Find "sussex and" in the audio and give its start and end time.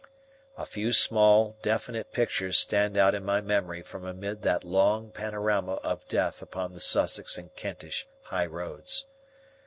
6.79-7.55